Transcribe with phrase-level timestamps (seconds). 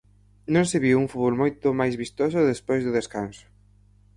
[0.53, 3.45] Non se viu un fútbol moito máis vistoso despois do descanso.